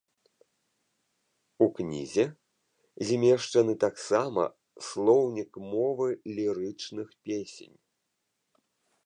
[1.65, 2.25] У кнізе
[3.09, 4.35] змешчаны таксам
[4.87, 6.07] слоўнік мовы
[6.39, 7.77] лірычных песень.